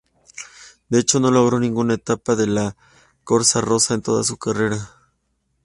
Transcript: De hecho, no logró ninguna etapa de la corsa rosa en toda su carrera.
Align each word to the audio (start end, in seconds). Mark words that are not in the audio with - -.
De 0.89 0.97
hecho, 0.97 1.19
no 1.19 1.29
logró 1.29 1.59
ninguna 1.59 1.93
etapa 1.93 2.35
de 2.35 2.47
la 2.47 2.75
corsa 3.23 3.61
rosa 3.61 3.93
en 3.93 4.01
toda 4.01 4.23
su 4.23 4.35
carrera. 4.37 4.89